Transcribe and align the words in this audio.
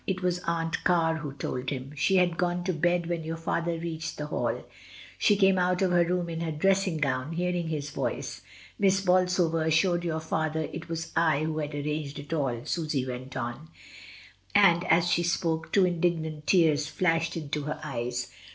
"It 0.07 0.23
was 0.23 0.39
Aunt 0.47 0.83
Car 0.83 1.17
who 1.17 1.33
told 1.33 1.69
him, 1.69 1.93
she 1.95 2.15
had 2.15 2.35
gone 2.35 2.63
to 2.63 2.73
bed 2.73 3.05
when 3.07 3.23
your 3.23 3.37
father 3.37 3.73
reached 3.77 4.17
the 4.17 4.25
Hall. 4.25 4.63
She 5.19 5.35
came 5.35 5.59
out 5.59 5.83
of 5.83 5.91
her 5.91 6.03
room 6.03 6.27
in 6.27 6.41
her 6.41 6.51
dressing 6.51 6.97
gown, 6.97 7.33
hearing 7.33 7.67
his 7.67 7.91
voice. 7.91 8.41
Miss 8.79 8.99
Bol 9.01 9.25
sover 9.27 9.63
assured 9.67 10.03
your 10.03 10.19
father 10.19 10.61
it 10.73 10.89
was 10.89 11.11
I 11.15 11.43
who 11.43 11.59
had 11.59 11.75
arranged 11.75 12.17
it 12.17 12.33
all," 12.33 12.65
Susy 12.65 13.05
went 13.07 13.37
on; 13.37 13.67
and 14.55 14.83
as 14.85 15.07
she 15.07 15.21
spoke 15.21 15.71
two 15.71 15.85
in 15.85 15.99
dignant 16.01 16.47
tears 16.47 16.87
flashed 16.87 17.37
into 17.37 17.61
her 17.65 17.79
eyes. 17.83 18.23
12 18.25 18.29
MRS. 18.31 18.31